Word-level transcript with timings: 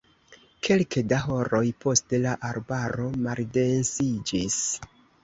Kelke 0.67 1.01
da 1.11 1.19
horoj 1.25 1.61
poste 1.85 2.19
la 2.23 2.31
arbaro 2.53 3.05
maldensiĝis. 3.27 4.57